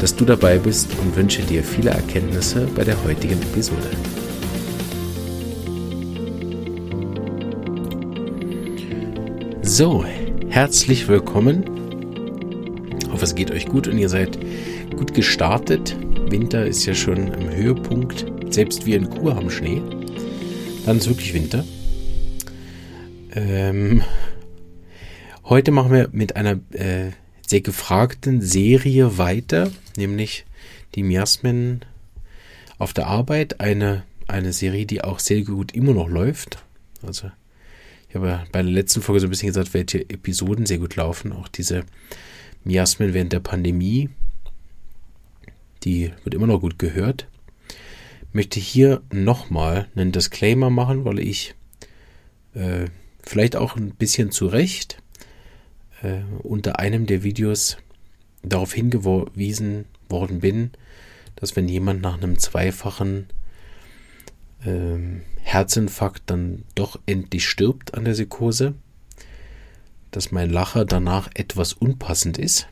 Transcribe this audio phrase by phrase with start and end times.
[0.00, 3.90] dass du dabei bist und wünsche dir viele Erkenntnisse bei der heutigen Episode.
[9.62, 10.04] So,
[10.50, 11.64] herzlich willkommen.
[13.00, 14.38] Ich hoffe, es geht euch gut und ihr seid
[14.96, 15.96] gut gestartet.
[16.28, 18.26] Winter ist ja schon im Höhepunkt.
[18.50, 19.82] Selbst wir in Kur haben Schnee.
[20.86, 21.64] Dann ist wirklich Winter.
[23.34, 24.02] Ähm,
[25.44, 27.10] heute machen wir mit einer äh,
[27.54, 30.44] sehr gefragten Serie weiter, nämlich
[30.96, 31.82] die Miasmen
[32.78, 33.60] auf der Arbeit.
[33.60, 36.64] Eine, eine Serie, die auch sehr gut immer noch läuft.
[37.02, 37.30] Also,
[38.08, 41.32] ich habe bei der letzten Folge so ein bisschen gesagt, welche Episoden sehr gut laufen.
[41.32, 41.84] Auch diese
[42.64, 44.10] Miasmen während der Pandemie.
[45.84, 47.28] Die wird immer noch gut gehört.
[48.32, 51.54] Möchte hier nochmal einen Disclaimer machen, weil ich
[52.54, 52.86] äh,
[53.22, 55.03] vielleicht auch ein bisschen zu Recht
[56.04, 57.78] äh, unter einem der Videos
[58.42, 60.70] darauf hingewiesen worden bin,
[61.36, 63.26] dass wenn jemand nach einem zweifachen
[64.64, 68.74] ähm, Herzinfarkt dann doch endlich stirbt an der Psychose,
[70.10, 72.68] dass mein Lacher danach etwas unpassend ist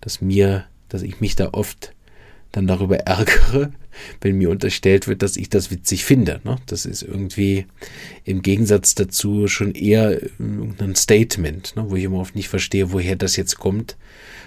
[0.00, 1.92] dass mir, dass ich mich da oft
[2.52, 3.72] dann darüber ärgere,
[4.20, 6.40] wenn mir unterstellt wird, dass ich das witzig finde.
[6.44, 6.56] Ne?
[6.66, 7.66] Das ist irgendwie
[8.24, 11.84] im Gegensatz dazu schon eher ein Statement, ne?
[11.88, 13.96] wo ich immer oft nicht verstehe, woher das jetzt kommt,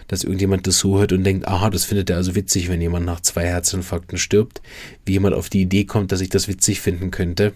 [0.07, 3.05] dass irgendjemand das so hört und denkt, aha, das findet er also witzig, wenn jemand
[3.05, 4.61] nach zwei Herzinfarkten stirbt.
[5.05, 7.53] Wie jemand auf die Idee kommt, dass ich das witzig finden könnte.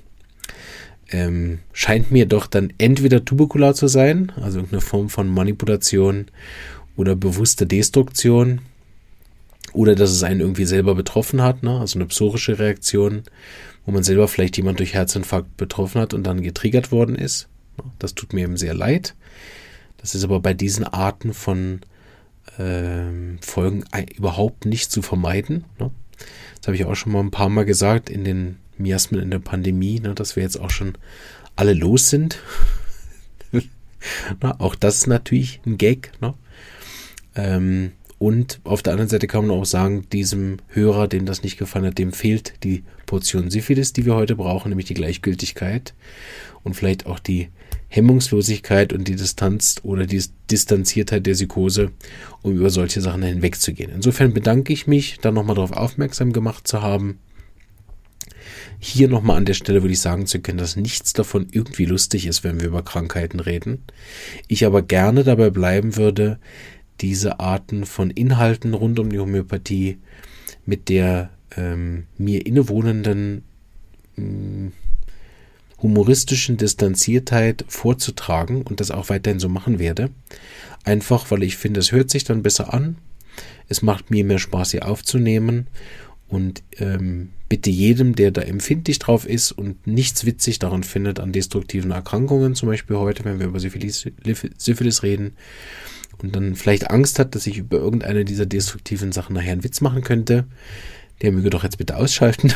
[1.12, 6.28] Ähm, scheint mir doch dann entweder tuberkular zu sein, also irgendeine Form von Manipulation
[6.96, 8.62] oder bewusster Destruktion,
[9.74, 11.80] oder dass es einen irgendwie selber betroffen hat, ne?
[11.80, 13.24] also eine psorische Reaktion,
[13.86, 17.48] wo man selber vielleicht jemand durch Herzinfarkt betroffen hat und dann getriggert worden ist.
[17.98, 19.16] Das tut mir eben sehr leid.
[19.98, 21.82] Das ist aber bei diesen Arten von
[22.58, 23.84] ähm, Folgen
[24.16, 25.66] überhaupt nicht zu vermeiden.
[25.80, 25.92] Ne?
[26.58, 29.40] Das habe ich auch schon mal ein paar Mal gesagt in den Miasmen in der
[29.40, 30.94] Pandemie, ne, dass wir jetzt auch schon
[31.56, 32.40] alle los sind.
[34.42, 36.12] Na, auch das ist natürlich ein Gag.
[36.22, 36.34] Ne?
[37.36, 41.58] Ähm, und auf der anderen Seite kann man auch sagen, diesem Hörer, dem das nicht
[41.58, 45.94] gefallen hat, dem fehlt die Portion Syphilis, die wir heute brauchen, nämlich die Gleichgültigkeit
[46.64, 47.48] und vielleicht auch die
[47.88, 50.22] Hemmungslosigkeit und die Distanz oder die
[50.52, 51.92] Distanziertheit der Psychose,
[52.42, 53.90] um über solche Sachen hinwegzugehen.
[53.90, 57.20] Insofern bedanke ich mich, da nochmal darauf aufmerksam gemacht zu haben.
[58.80, 62.28] Hier nochmal an der Stelle würde ich sagen zu können, dass nichts davon irgendwie lustig
[62.28, 63.84] ist, wenn wir über Krankheiten reden.
[64.48, 66.40] Ich aber gerne dabei bleiben würde,
[67.02, 69.98] diese Arten von Inhalten rund um die Homöopathie
[70.66, 73.44] mit der ähm, mir innewohnenden
[74.16, 74.72] mh, mm,
[75.82, 80.10] humoristischen Distanziertheit vorzutragen und das auch weiterhin so machen werde.
[80.84, 82.98] Einfach, weil ich finde, es hört sich dann besser an.
[83.70, 85.68] Es macht mir mehr Spaß, sie aufzunehmen.
[86.28, 91.32] Und ähm, bitte jedem, der da empfindlich drauf ist und nichts witzig daran findet an
[91.32, 94.06] destruktiven Erkrankungen, zum Beispiel heute, wenn wir über Syphilis,
[94.58, 95.34] Syphilis reden,
[96.24, 99.82] und dann vielleicht Angst hat, dass ich über irgendeine dieser destruktiven Sachen nachher einen Witz
[99.82, 100.46] machen könnte,
[101.22, 102.54] der möge doch jetzt bitte ausschalten,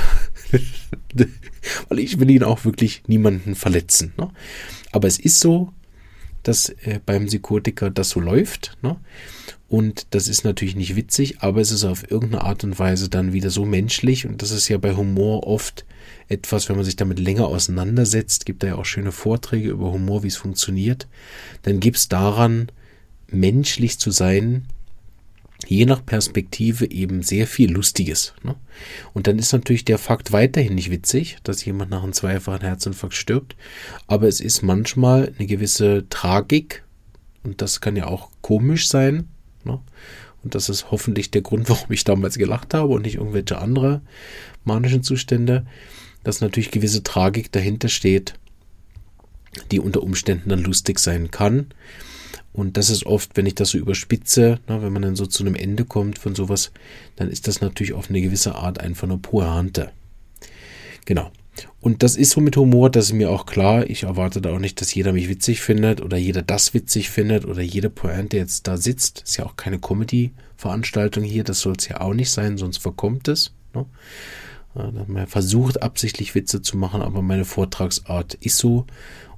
[1.90, 4.14] weil ich will ihn auch wirklich niemanden verletzen.
[4.18, 4.30] Ne?
[4.92, 5.74] Aber es ist so,
[6.44, 8.78] dass äh, beim Psychotiker das so läuft.
[8.82, 8.98] Ne?
[9.68, 13.34] Und das ist natürlich nicht witzig, aber es ist auf irgendeine Art und Weise dann
[13.34, 14.28] wieder so menschlich.
[14.28, 15.86] Und das ist ja bei Humor oft
[16.28, 20.24] etwas, wenn man sich damit länger auseinandersetzt, gibt da ja auch schöne Vorträge über Humor,
[20.24, 21.08] wie es funktioniert,
[21.64, 22.68] dann gibt es daran,
[23.34, 24.66] menschlich zu sein,
[25.68, 28.34] je nach Perspektive eben sehr viel Lustiges.
[28.44, 28.56] Ne?
[29.14, 33.16] Und dann ist natürlich der Fakt weiterhin nicht witzig, dass jemand nach einem zweifachen Herzinfarkt
[33.16, 33.56] stirbt,
[34.08, 36.84] aber es ist manchmal eine gewisse Tragik
[37.44, 39.30] und das kann ja auch komisch sein.
[39.64, 39.80] Ne?
[40.44, 44.02] Und das ist hoffentlich der Grund, warum ich damals gelacht habe und nicht irgendwelche andere
[44.64, 45.66] manischen Zustände,
[46.24, 48.36] dass natürlich gewisse Tragik dahinter steht,
[49.72, 51.68] die unter Umständen dann lustig sein kann.
[52.54, 55.44] Und das ist oft, wenn ich das so überspitze, na, wenn man dann so zu
[55.44, 56.72] einem Ende kommt von sowas,
[57.16, 59.92] dann ist das natürlich auf eine gewisse Art einfach eine Pointe.
[61.06, 61.32] Genau.
[61.82, 63.90] Und das ist so mit Humor, das ist mir auch klar.
[63.90, 67.46] Ich erwarte da auch nicht, dass jeder mich witzig findet oder jeder das witzig findet
[67.46, 69.22] oder jede Pointe jetzt da sitzt.
[69.22, 73.28] Ist ja auch keine Comedy-Veranstaltung hier, das soll es ja auch nicht sein, sonst verkommt
[73.28, 73.54] es.
[73.74, 73.86] Ne?
[75.08, 78.88] Man versucht absichtlich Witze zu machen, aber meine Vortragsart ist so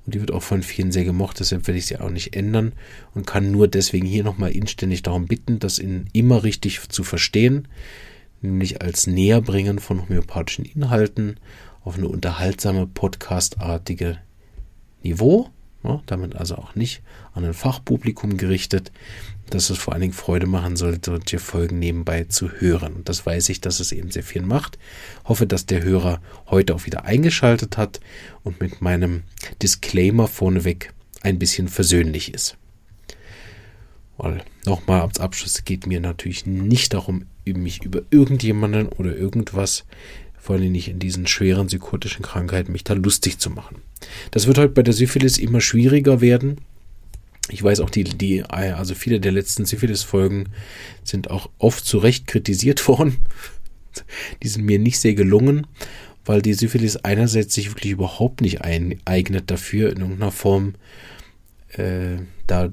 [0.05, 2.73] und die wird auch von vielen sehr gemocht, deshalb werde ich sie auch nicht ändern
[3.13, 7.67] und kann nur deswegen hier nochmal inständig darum bitten, das in immer richtig zu verstehen,
[8.41, 11.37] nämlich als Näherbringen von homöopathischen Inhalten
[11.83, 14.17] auf eine unterhaltsame, podcastartige
[15.03, 15.49] Niveau
[15.85, 17.01] ja, damit also auch nicht
[17.33, 18.91] an ein Fachpublikum gerichtet,
[19.49, 22.93] dass es vor allen Dingen Freude machen sollte, solche Folgen nebenbei zu hören.
[22.93, 24.77] Und das weiß ich, dass es eben sehr viel macht.
[25.25, 27.99] Hoffe, dass der Hörer heute auch wieder eingeschaltet hat
[28.43, 29.23] und mit meinem
[29.61, 32.57] Disclaimer vorneweg ein bisschen versöhnlich ist.
[34.17, 39.85] Weil nochmal als Abschluss geht mir natürlich nicht darum, mich über irgendjemanden oder irgendwas
[40.45, 43.77] vor allem nicht in diesen schweren psychotischen Krankheiten, mich da lustig zu machen.
[44.29, 46.61] Das wird heute bei der Syphilis immer schwieriger werden.
[47.49, 50.49] Ich weiß auch, die, die, also viele der letzten Syphilis-Folgen
[51.03, 53.17] sind auch oft zu Recht kritisiert worden.
[54.43, 55.67] Die sind mir nicht sehr gelungen,
[56.25, 60.73] weil die Syphilis einerseits sich wirklich überhaupt nicht eignet dafür, in irgendeiner Form
[61.69, 62.69] äh, da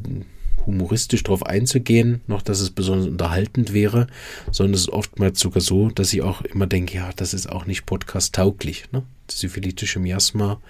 [0.66, 4.06] humoristisch darauf einzugehen, noch dass es besonders unterhaltend wäre,
[4.50, 7.66] sondern es ist oftmals sogar so, dass ich auch immer denke, ja, das ist auch
[7.66, 9.02] nicht podcast-tauglich, ne?
[9.28, 10.60] Syphilitische Miasma.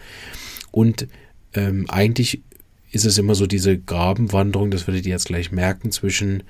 [0.71, 1.09] Und
[1.55, 2.43] ähm, eigentlich
[2.93, 6.43] ist es immer so diese Grabenwanderung, das werdet ihr jetzt gleich merken, zwischen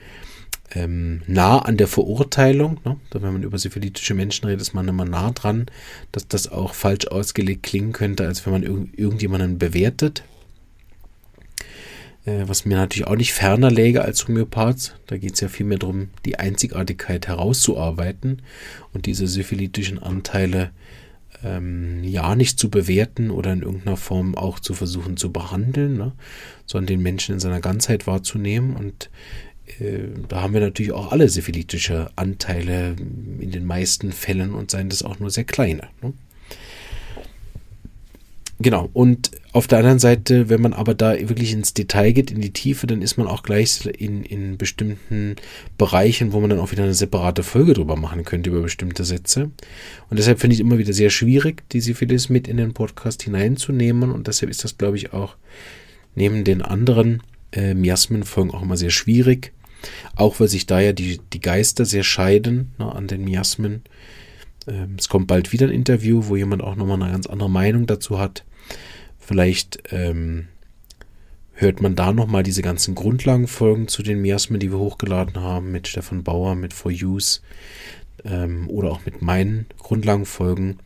[0.75, 2.99] ähm, nah an der Verurteilung, ne?
[3.13, 5.67] wenn man über syphilitische Menschen redet, ist man immer nah dran,
[6.11, 10.25] dass das auch falsch ausgelegt klingen könnte, als wenn man irg irgendjemanden bewertet,
[12.25, 14.99] äh, was mir natürlich auch nicht ferner läge als Homöopath.
[15.07, 18.43] Da geht es ja vielmehr darum, die Einzigartigkeit herauszuarbeiten
[18.93, 20.71] und diese syphilitischen Anteile
[21.45, 26.13] ähm, ja nicht zu bewerten oder in irgendeiner Form auch zu versuchen zu behandeln, ne?
[26.67, 28.77] sondern den Menschen in seiner Ganzheit wahrzunehmen.
[28.77, 29.11] Und
[29.81, 32.97] äh, da haben wir natürlich auch alle syphilitische Anteile
[33.41, 35.89] in den meisten Fällen und seien das auch nur sehr kleine.
[36.03, 36.13] Ne?
[38.63, 42.41] Genau, und auf der anderen Seite, wenn man aber da wirklich ins Detail geht, in
[42.41, 45.35] die Tiefe, dann ist man auch gleich in, in bestimmten
[45.77, 49.51] Bereichen, wo man dann auch wieder eine separate Folge drüber machen könnte, über bestimmte Sätze.
[50.11, 53.25] Und deshalb finde ich es immer wieder sehr schwierig, die Syphilis mit in den Podcast
[53.25, 54.13] hineinzunehmen.
[54.13, 55.35] Und deshalb ist das, glaube ich, auch
[56.15, 59.53] neben den anderen äh, Miasmenfolgen auch immer sehr schwierig.
[60.15, 63.83] Auch weil sich da ja die, die Geister sehr scheiden ne, an den Miasmen.
[64.69, 67.87] Ähm, es kommt bald wieder ein Interview, wo jemand auch nochmal eine ganz andere Meinung
[67.87, 68.45] dazu hat.
[69.33, 70.49] Vielleicht ähm,
[71.55, 75.89] hört man da nochmal diese ganzen Grundlagenfolgen zu den Miasmen, die wir hochgeladen haben, mit
[75.89, 77.41] Stefan Bauer, mit For Use
[78.27, 80.81] ähm, oder auch mit meinen Grundlagenfolgen.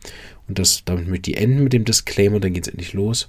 [0.47, 3.27] Und das, damit möchte ich enden mit dem Disclaimer, dann geht es endlich los,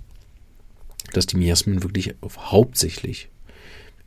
[1.14, 3.28] dass die Miasmen wirklich hauptsächlich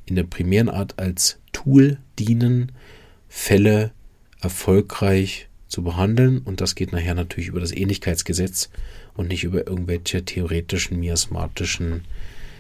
[0.06, 2.72] in der primären Art als Tool dienen,
[3.28, 3.92] Fälle
[4.40, 6.40] erfolgreich zu behandeln.
[6.40, 8.70] Und das geht nachher natürlich über das Ähnlichkeitsgesetz
[9.16, 12.04] und nicht über irgendwelche theoretischen, miasmatischen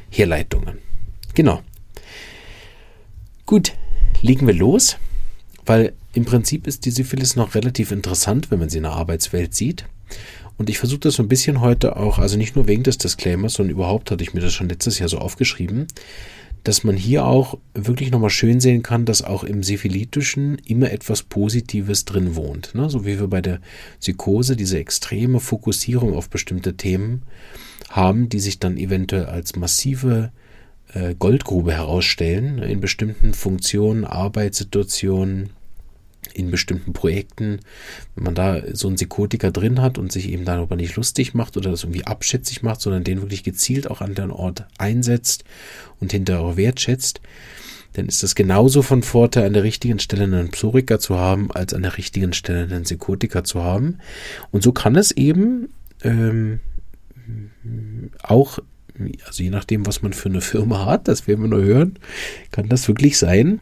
[0.09, 0.79] Herleitungen.
[1.33, 1.61] Genau.
[3.45, 3.73] Gut,
[4.21, 4.97] legen wir los,
[5.65, 9.53] weil im Prinzip ist die Syphilis noch relativ interessant, wenn man sie in der Arbeitswelt
[9.53, 9.85] sieht.
[10.57, 13.53] Und ich versuche das so ein bisschen heute auch, also nicht nur wegen des Disclaimers,
[13.53, 15.87] sondern überhaupt hatte ich mir das schon letztes Jahr so aufgeschrieben,
[16.63, 21.23] dass man hier auch wirklich nochmal schön sehen kann, dass auch im Syphilitischen immer etwas
[21.23, 22.75] Positives drin wohnt.
[22.75, 22.89] Ne?
[22.89, 23.59] So wie wir bei der
[23.99, 27.23] Psychose diese extreme Fokussierung auf bestimmte Themen
[27.89, 30.31] haben, die sich dann eventuell als massive
[30.93, 35.49] äh, Goldgrube herausstellen in bestimmten Funktionen, Arbeitssituationen,
[36.33, 37.59] in bestimmten Projekten,
[38.15, 41.57] wenn man da so einen Psychotiker drin hat und sich eben darüber nicht lustig macht
[41.57, 45.43] oder das irgendwie abschätzig macht, sondern den wirklich gezielt auch an den Ort einsetzt
[45.99, 47.21] und hinterher wertschätzt,
[47.93, 51.73] dann ist das genauso von Vorteil, an der richtigen Stelle einen Psoriker zu haben, als
[51.73, 53.97] an der richtigen Stelle einen Psychotiker zu haben.
[54.51, 55.69] Und so kann es eben
[56.03, 56.59] ähm,
[58.23, 58.59] auch,
[59.25, 61.99] also je nachdem, was man für eine Firma hat, das werden wir nur hören,
[62.51, 63.59] kann das wirklich sein,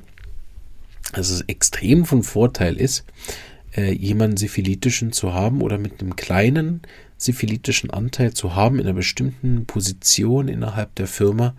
[1.14, 3.06] dass es extrem von Vorteil ist,
[3.76, 6.82] äh, jemanden syphilitischen zu haben oder mit einem kleinen
[7.18, 11.54] syphilitischen Anteil zu haben in einer bestimmten Position innerhalb der Firma,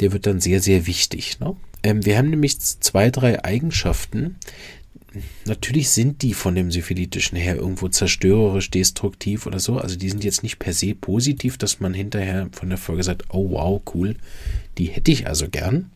[0.00, 1.40] der wird dann sehr, sehr wichtig.
[1.40, 1.56] Ne?
[1.82, 4.36] Ähm, wir haben nämlich zwei, drei Eigenschaften.
[5.44, 9.78] Natürlich sind die von dem Syphilitischen her irgendwo zerstörerisch, destruktiv oder so.
[9.78, 13.24] Also die sind jetzt nicht per se positiv, dass man hinterher von der Folge sagt,
[13.30, 14.16] oh wow, cool,
[14.76, 15.90] die hätte ich also gern.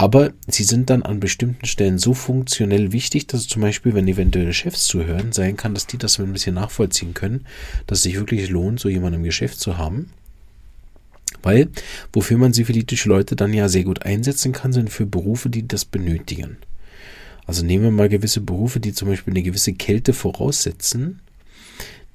[0.00, 4.54] Aber sie sind dann an bestimmten Stellen so funktionell wichtig, dass zum Beispiel, wenn eventuelle
[4.54, 7.44] Chefs zuhören, sein kann, dass die das ein bisschen nachvollziehen können,
[7.88, 10.10] dass es sich wirklich lohnt, so jemanden im Geschäft zu haben.
[11.42, 11.68] Weil,
[12.12, 15.84] wofür man syphilitische Leute dann ja sehr gut einsetzen kann, sind für Berufe, die das
[15.84, 16.58] benötigen.
[17.46, 21.20] Also nehmen wir mal gewisse Berufe, die zum Beispiel eine gewisse Kälte voraussetzen,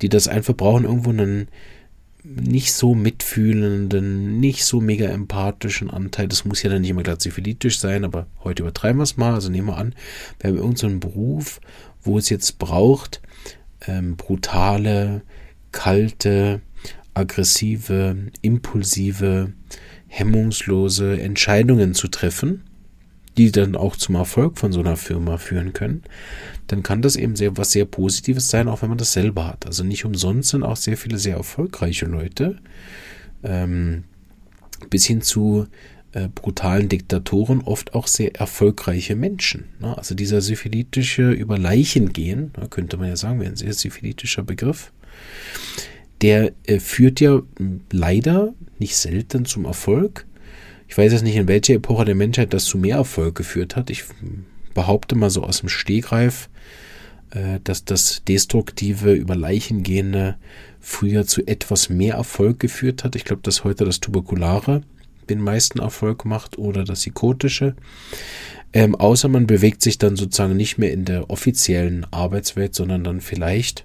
[0.01, 1.47] die das einfach brauchen, irgendwo einen
[2.23, 6.27] nicht so mitfühlenden, nicht so mega empathischen Anteil.
[6.27, 9.33] Das muss ja dann nicht immer gleich syphilitisch sein, aber heute übertreiben wir es mal.
[9.33, 9.93] Also nehmen wir an,
[10.39, 11.59] wir haben irgendeinen Beruf,
[12.01, 13.21] wo es jetzt braucht,
[13.87, 15.23] ähm, brutale,
[15.71, 16.61] kalte,
[17.13, 19.53] aggressive, impulsive,
[20.07, 22.63] hemmungslose Entscheidungen zu treffen
[23.37, 26.03] die dann auch zum Erfolg von so einer Firma führen können,
[26.67, 29.65] dann kann das eben sehr, was sehr Positives sein, auch wenn man das selber hat.
[29.65, 32.57] Also nicht umsonst sind auch sehr viele sehr erfolgreiche Leute,
[33.43, 34.03] ähm,
[34.89, 35.67] bis hin zu
[36.13, 39.65] äh, brutalen Diktatoren, oft auch sehr erfolgreiche Menschen.
[39.79, 39.97] Ne?
[39.97, 44.43] Also dieser syphilitische über Leichen gehen, ne, könnte man ja sagen, wäre ein sehr syphilitischer
[44.43, 44.91] Begriff,
[46.21, 47.41] der äh, führt ja
[47.91, 50.25] leider nicht selten zum Erfolg,
[50.93, 53.89] ich weiß jetzt nicht, in welcher Epoche der Menschheit das zu mehr Erfolg geführt hat.
[53.89, 54.03] Ich
[54.75, 56.49] behaupte mal so aus dem Stegreif,
[57.31, 60.35] äh, dass das destruktive, über Leichen gehende
[60.79, 63.15] früher zu etwas mehr Erfolg geführt hat.
[63.15, 64.83] Ich glaube, dass heute das Tuberkulare
[65.31, 67.75] den meisten Erfolg macht oder das Psychotische.
[68.71, 73.19] Ähm, außer man bewegt sich dann sozusagen nicht mehr in der offiziellen Arbeitswelt, sondern dann
[73.19, 73.83] vielleicht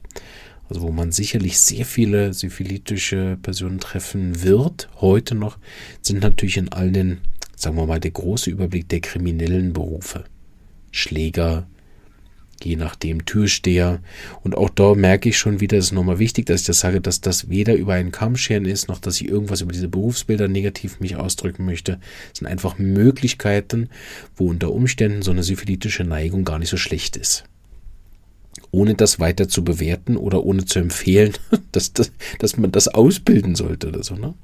[0.68, 5.58] also wo man sicherlich sehr viele syphilitische Personen treffen wird, heute noch,
[6.02, 7.18] sind natürlich in all den,
[7.56, 10.24] sagen wir mal, der große Überblick der kriminellen Berufe.
[10.90, 11.66] Schläger,
[12.62, 14.00] je nachdem Türsteher.
[14.42, 17.00] Und auch da merke ich schon wieder, es ist nochmal wichtig, dass ich das sage,
[17.00, 20.48] dass das weder über einen Kamm scheren ist, noch dass ich irgendwas über diese Berufsbilder
[20.48, 22.00] negativ mich ausdrücken möchte.
[22.32, 23.88] Es sind einfach Möglichkeiten,
[24.36, 27.44] wo unter Umständen so eine syphilitische Neigung gar nicht so schlecht ist
[28.70, 31.32] ohne das weiter zu bewerten oder ohne zu empfehlen,
[31.72, 34.14] dass, dass, dass man das ausbilden sollte oder so.
[34.14, 34.34] Ne?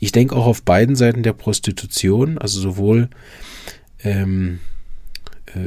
[0.00, 3.08] Ich denke auch auf beiden Seiten der Prostitution, also sowohl
[4.02, 4.60] ähm,
[5.46, 5.60] äh,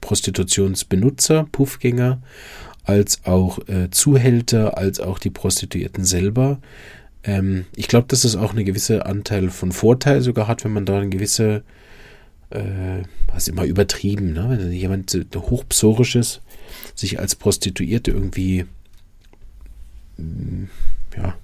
[0.00, 2.20] Prostitutionsbenutzer, Puffgänger,
[2.84, 6.58] als auch äh, Zuhälter, als auch die Prostituierten selber.
[7.22, 10.86] Ähm, ich glaube, dass es auch eine gewisse Anteil von Vorteil sogar hat, wenn man
[10.86, 11.62] da eine gewisse,
[12.50, 14.46] äh, was immer übertrieben, ne?
[14.48, 16.40] wenn jemand hochpsorisch ist,
[16.94, 18.66] sich als Prostituierte irgendwie
[20.16, 20.64] mm,
[21.16, 21.36] ja,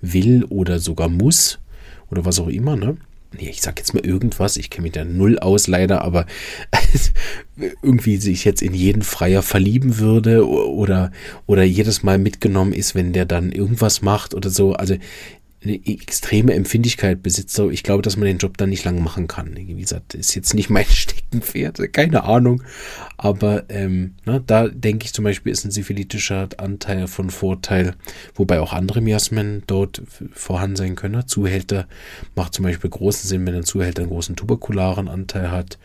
[0.00, 1.58] will oder sogar muss
[2.10, 2.96] oder was auch immer, ne?
[3.32, 6.26] Nee, ich sag jetzt mal irgendwas, ich kenne mich da null aus leider, aber
[7.82, 11.10] irgendwie sich jetzt in jeden Freier verlieben würde oder,
[11.46, 14.74] oder jedes Mal mitgenommen ist, wenn der dann irgendwas macht oder so.
[14.74, 14.96] Also
[15.66, 17.58] eine extreme Empfindlichkeit besitzt.
[17.58, 19.56] Ich glaube, dass man den Job dann nicht lange machen kann.
[19.56, 22.62] Wie gesagt, ist jetzt nicht mein Steckenpferd, keine Ahnung.
[23.16, 27.94] Aber ähm, na, da denke ich zum Beispiel, ist ein syphilitischer Anteil von Vorteil,
[28.34, 31.26] wobei auch andere Miasmen dort vorhanden sein können.
[31.26, 31.86] Zuhälter
[32.34, 35.78] macht zum Beispiel großen Sinn, wenn ein Zuhälter einen großen tuberkularen Anteil hat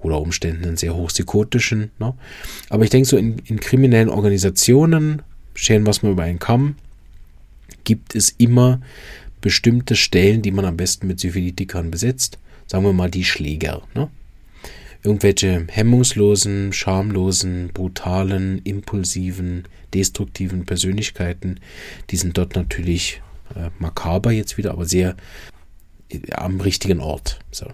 [0.00, 1.90] oder Umständen einen sehr hochpsykotischen.
[1.98, 2.14] Ne?
[2.68, 5.22] Aber ich denke so in, in kriminellen Organisationen,
[5.54, 6.76] scheren wir es mal über einen Kamm,
[7.84, 8.80] gibt es immer
[9.42, 12.38] bestimmte Stellen, die man am besten mit Syphilitikern besetzt.
[12.66, 13.82] Sagen wir mal die Schläger.
[13.94, 14.08] Ne?
[15.02, 21.60] irgendwelche hemmungslosen, schamlosen, brutalen, impulsiven, destruktiven Persönlichkeiten,
[22.10, 23.20] die sind dort natürlich
[23.54, 25.16] äh, makaber jetzt wieder, aber sehr
[26.08, 27.40] äh, am richtigen Ort.
[27.50, 27.66] So.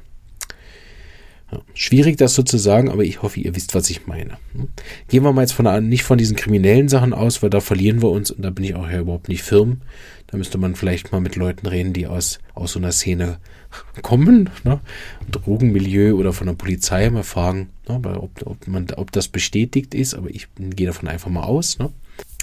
[1.73, 4.37] Schwierig das so zu sagen, aber ich hoffe, ihr wisst, was ich meine.
[4.53, 4.69] Hm?
[5.09, 8.11] Gehen wir mal jetzt von, nicht von diesen kriminellen Sachen aus, weil da verlieren wir
[8.11, 9.81] uns und da bin ich auch ja überhaupt nicht firm.
[10.27, 13.39] Da müsste man vielleicht mal mit Leuten reden, die aus, aus so einer Szene
[14.03, 14.81] kommen, ne?
[15.31, 17.95] Drogenmilieu oder von der Polizei mal fragen, ne?
[18.21, 21.79] ob, ob, man, ob das bestätigt ist, aber ich gehe davon einfach mal aus.
[21.79, 21.91] Ne?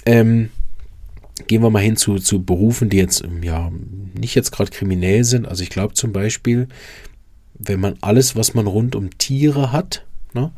[0.04, 0.50] Ähm,
[1.46, 3.70] gehen wir mal hin zu, zu Berufen, die jetzt ja
[4.14, 5.46] nicht jetzt gerade kriminell sind.
[5.46, 6.68] Also ich glaube zum Beispiel,
[7.58, 10.50] wenn man alles, was man rund um Tiere hat, ne,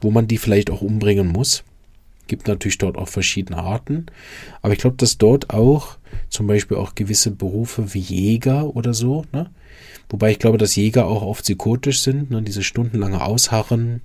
[0.00, 1.64] wo man die vielleicht auch umbringen muss,
[2.26, 4.06] gibt natürlich dort auch verschiedene Arten.
[4.62, 5.96] Aber ich glaube, dass dort auch
[6.28, 9.50] zum Beispiel auch gewisse Berufe wie Jäger oder so, ne,
[10.08, 14.00] wobei ich glaube, dass Jäger auch oft psychotisch sind, ne, diese stundenlange Ausharren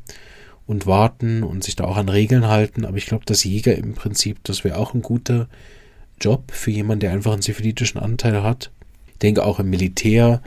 [0.67, 2.85] und warten und sich da auch an Regeln halten.
[2.85, 5.47] Aber ich glaube, dass Jäger im Prinzip, das wäre auch ein guter
[6.19, 8.71] Job für jemanden, der einfach einen syphilitischen Anteil hat.
[9.07, 10.41] Ich denke auch im Militär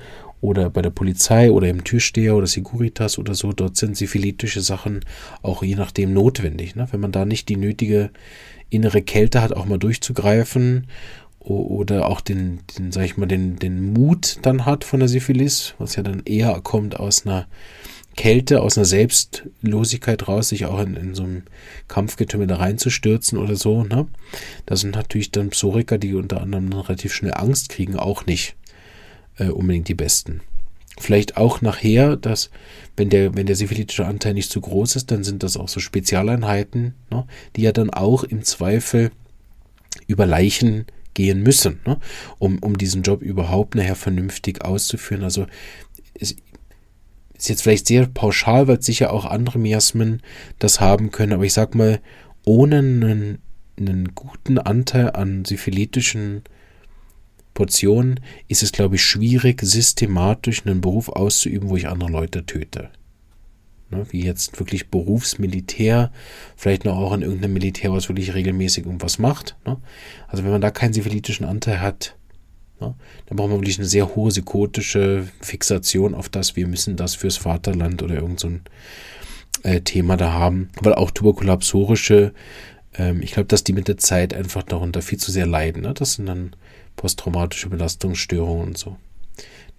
[0.44, 5.00] oder bei der Polizei oder im Türsteher oder Securitas oder so, dort sind syphilitische Sachen
[5.40, 6.76] auch je nachdem notwendig.
[6.76, 6.86] Ne?
[6.90, 8.10] Wenn man da nicht die nötige
[8.68, 10.86] innere Kälte hat, auch mal durchzugreifen
[11.38, 15.74] oder auch den, den sag ich mal, den, den Mut dann hat von der Syphilis,
[15.78, 17.46] was ja dann eher kommt aus einer
[18.14, 21.44] Kälte, aus einer Selbstlosigkeit raus, sich auch in, in so einem
[21.88, 23.82] Kampfgetümmel da reinzustürzen oder so.
[23.82, 24.08] Ne?
[24.66, 28.56] Das sind natürlich dann Psoriker, die unter anderem relativ schnell Angst kriegen, auch nicht
[29.38, 30.40] äh, unbedingt die besten.
[30.98, 32.50] Vielleicht auch nachher, dass,
[32.96, 35.80] wenn der, wenn der syphilitische Anteil nicht zu groß ist, dann sind das auch so
[35.80, 37.26] Spezialeinheiten, ne,
[37.56, 39.10] die ja dann auch im Zweifel
[40.06, 41.98] über Leichen gehen müssen, ne,
[42.38, 45.24] um, um diesen Job überhaupt nachher vernünftig auszuführen.
[45.24, 45.46] Also
[46.14, 46.36] es
[47.36, 50.22] ist jetzt vielleicht sehr pauschal, weil sicher auch andere Miasmen
[50.60, 52.00] das haben können, aber ich sag mal,
[52.44, 53.38] ohne einen,
[53.76, 56.42] einen guten Anteil an syphilitischen
[57.54, 62.90] Portionen ist es, glaube ich, schwierig, systematisch einen Beruf auszuüben, wo ich andere Leute töte.
[63.90, 66.10] Ne, wie jetzt wirklich Berufsmilitär,
[66.56, 69.56] vielleicht noch auch in irgendeinem Militär, was wirklich regelmäßig irgendwas macht.
[69.66, 69.76] Ne?
[70.26, 72.16] Also wenn man da keinen zivilitischen Anteil hat,
[72.80, 72.94] ne,
[73.26, 77.36] dann braucht man wirklich eine sehr hohe psychotische Fixation auf das, wir müssen das fürs
[77.36, 78.50] Vaterland oder irgend so
[79.62, 80.70] äh, Thema da haben.
[80.80, 82.32] Weil auch tuberkulapsorische,
[82.94, 85.82] ähm, ich glaube, dass die mit der Zeit einfach darunter viel zu sehr leiden.
[85.82, 85.92] Ne?
[85.94, 86.56] Das sind dann
[86.96, 88.96] posttraumatische Belastungsstörungen und so.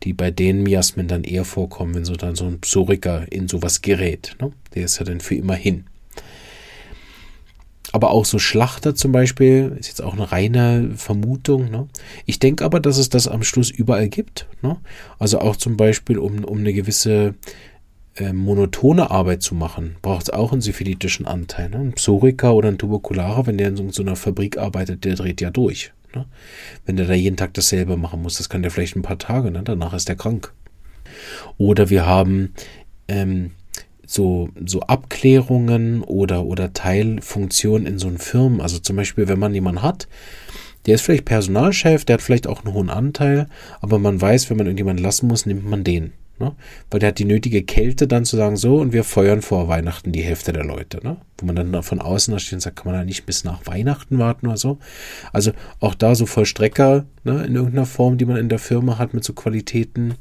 [0.03, 3.81] Die bei den Miasmen dann eher vorkommen, wenn so dann so ein Psoriker in sowas
[3.81, 4.35] gerät.
[4.41, 4.51] Ne?
[4.73, 5.85] Der ist ja dann für immer hin.
[7.95, 11.71] Aber auch so Schlachter zum Beispiel ist jetzt auch eine reine Vermutung.
[11.71, 11.87] Ne?
[12.25, 14.47] Ich denke aber, dass es das am Schluss überall gibt.
[14.61, 14.75] Ne?
[15.17, 17.35] Also auch zum Beispiel, um, um eine gewisse
[18.15, 21.69] äh, monotone Arbeit zu machen, braucht es auch einen syphilitischen Anteil.
[21.69, 21.77] Ne?
[21.77, 25.39] Ein Psoriker oder ein Tuberkularer, wenn der in so, so einer Fabrik arbeitet, der dreht
[25.39, 25.93] ja durch.
[26.15, 26.25] Ne?
[26.85, 29.51] Wenn der da jeden Tag dasselbe machen muss, das kann der vielleicht ein paar Tage,
[29.51, 29.61] ne?
[29.63, 30.53] danach ist er krank.
[31.57, 32.53] Oder wir haben
[33.07, 33.51] ähm,
[34.05, 38.61] so, so Abklärungen oder, oder Teilfunktionen in so einen Firmen.
[38.61, 40.07] Also zum Beispiel, wenn man jemanden hat,
[40.85, 43.47] der ist vielleicht Personalchef, der hat vielleicht auch einen hohen Anteil,
[43.81, 46.13] aber man weiß, wenn man irgendjemanden lassen muss, nimmt man den.
[46.37, 46.53] Ne?
[46.91, 50.11] Weil der hat die nötige Kälte dann zu sagen, so, und wir feuern vor Weihnachten
[50.11, 50.99] die Hälfte der Leute.
[51.01, 51.17] Ne?
[51.37, 53.65] Wo man dann von außen da steht und sagt, kann man da nicht bis nach
[53.65, 54.77] Weihnachten warten oder so.
[55.31, 59.13] Also auch da so Vollstrecker ne, in irgendeiner Form, die man in der Firma hat
[59.13, 60.15] mit so Qualitäten.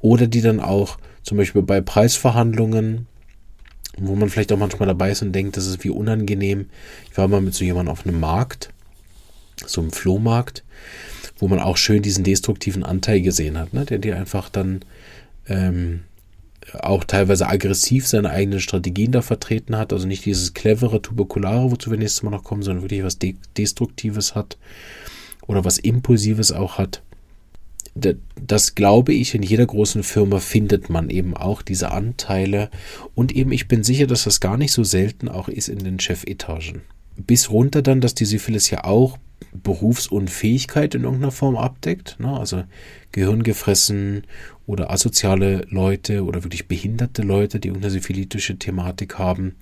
[0.00, 3.06] Oder die dann auch zum Beispiel bei Preisverhandlungen,
[3.98, 6.70] wo man vielleicht auch manchmal dabei ist und denkt, das ist wie unangenehm.
[7.10, 8.70] Ich war mal mit so jemandem auf einem Markt,
[9.64, 10.64] so einem Flohmarkt,
[11.38, 13.84] wo man auch schön diesen destruktiven Anteil gesehen hat, ne?
[13.84, 14.84] der dir einfach dann
[15.48, 16.00] ähm,
[16.74, 19.92] auch teilweise aggressiv seine eigenen Strategien da vertreten hat.
[19.92, 23.34] Also nicht dieses clevere Tuberkulare, wozu wir nächstes Mal noch kommen, sondern wirklich was De
[23.56, 24.58] Destruktives hat
[25.46, 27.02] oder was Impulsives auch hat.
[27.94, 32.70] Das glaube ich, in jeder großen Firma findet man eben auch diese Anteile.
[33.14, 36.00] Und eben, ich bin sicher, dass das gar nicht so selten auch ist in den
[36.00, 36.82] Chefetagen.
[37.16, 39.18] Bis runter dann, dass die Syphilis ja auch
[39.52, 42.16] Berufsunfähigkeit in irgendeiner Form abdeckt.
[42.18, 42.28] Ne?
[42.38, 42.64] Also
[43.12, 44.24] Gehirngefressen
[44.66, 49.56] oder asoziale Leute oder wirklich behinderte Leute, die irgendeine syphilitische Thematik haben,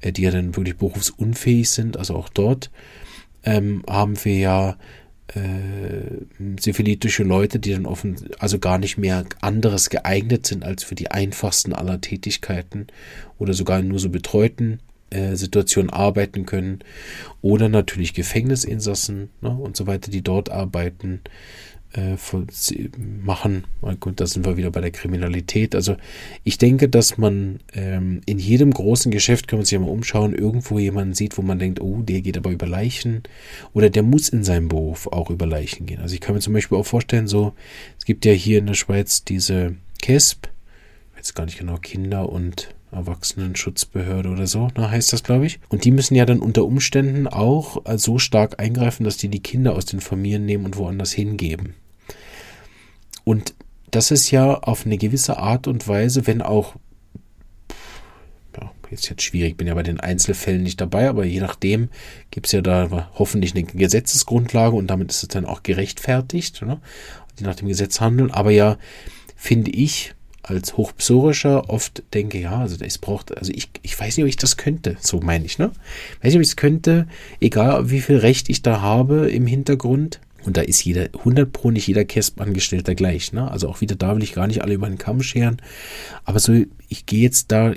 [0.00, 1.96] äh, die ja dann wirklich berufsunfähig sind.
[1.96, 2.70] Also auch dort
[3.44, 4.76] ähm, haben wir ja
[5.28, 10.94] äh, syphilitische Leute, die dann offen, also gar nicht mehr anderes geeignet sind als für
[10.94, 12.86] die einfachsten aller Tätigkeiten
[13.38, 14.80] oder sogar nur so betreuten
[15.14, 16.80] äh, Situationen arbeiten können.
[17.40, 21.20] Oder natürlich Gefängnisinsassen ne, und so weiter, die dort arbeiten
[21.94, 22.16] äh,
[22.98, 23.64] machen.
[24.00, 25.74] Gut, da sind wir wieder bei der Kriminalität.
[25.74, 25.96] Also
[26.42, 30.34] ich denke, dass man ähm, in jedem großen Geschäft, kann man sich ja mal umschauen,
[30.34, 33.22] irgendwo jemanden sieht, wo man denkt, oh, der geht aber über Leichen
[33.72, 36.00] oder der muss in seinem Beruf auch über Leichen gehen.
[36.00, 37.54] Also ich kann mir zum Beispiel auch vorstellen, so,
[37.98, 40.48] es gibt ja hier in der Schweiz diese KESP,
[41.16, 45.60] jetzt gar nicht genau, Kinder- und Erwachsenenschutzbehörde oder so, na, heißt das, glaube ich.
[45.68, 49.74] Und die müssen ja dann unter Umständen auch so stark eingreifen, dass die die Kinder
[49.74, 51.74] aus den Familien nehmen und woanders hingeben.
[53.24, 53.54] Und
[53.90, 56.74] das ist ja auf eine gewisse Art und Weise, wenn auch,
[58.60, 61.88] ja, ist jetzt schwierig, bin ja bei den Einzelfällen nicht dabei, aber je nachdem
[62.30, 66.80] gibt es ja da hoffentlich eine Gesetzesgrundlage und damit ist es dann auch gerechtfertigt, ne?
[67.38, 68.30] die nach dem Gesetz handeln.
[68.30, 68.78] Aber ja,
[69.36, 74.24] finde ich, als Hochpsorischer oft denke, ja, also es braucht, also ich, ich weiß nicht,
[74.24, 75.72] ob ich das könnte, so meine ich, ne?
[76.20, 77.06] Weiß nicht, ob ich es könnte,
[77.40, 81.70] egal wie viel Recht ich da habe im Hintergrund, und da ist jeder, 100 pro
[81.70, 83.32] nicht jeder KESP-Angestellter gleich.
[83.32, 83.50] Ne?
[83.50, 85.56] Also auch wieder da will ich gar nicht alle über den Kamm scheren.
[86.26, 86.52] Aber so,
[86.90, 87.72] ich gehe jetzt da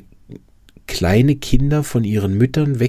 [0.85, 2.81] kleine Kinder von ihren Müttern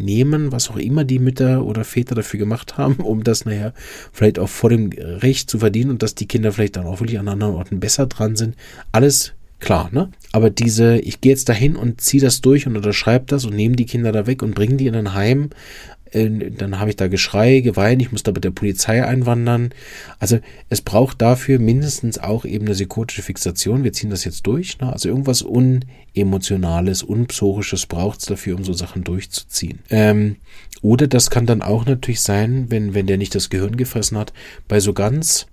[0.00, 3.72] wegnehmen, was auch immer die Mütter oder Väter dafür gemacht haben, um das nachher
[4.12, 7.18] vielleicht auch vor dem Recht zu verdienen und dass die Kinder vielleicht dann auch wirklich
[7.18, 8.56] an anderen Orten besser dran sind.
[8.92, 10.10] Alles klar, ne?
[10.32, 13.76] Aber diese, ich gehe jetzt dahin und ziehe das durch und unterschreibe das und nehme
[13.76, 15.50] die Kinder da weg und bringe die in ein Heim
[16.12, 19.70] dann habe ich da Geschrei, geweint, ich muss da mit der Polizei einwandern.
[20.18, 23.84] Also es braucht dafür mindestens auch eben eine psychotische Fixation.
[23.84, 24.78] Wir ziehen das jetzt durch.
[24.80, 24.92] Ne?
[24.92, 29.80] Also irgendwas Unemotionales, Unpsorisches braucht es dafür, um so Sachen durchzuziehen.
[29.90, 30.36] Ähm,
[30.82, 34.32] oder das kann dann auch natürlich sein, wenn, wenn der nicht das Gehirn gefressen hat,
[34.66, 35.46] bei so ganz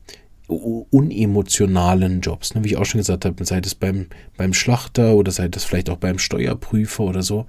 [0.48, 2.64] unemotionalen Jobs, ne?
[2.64, 4.08] wie ich auch schon gesagt habe, sei das beim,
[4.38, 7.46] beim Schlachter oder sei das vielleicht auch beim Steuerprüfer oder so,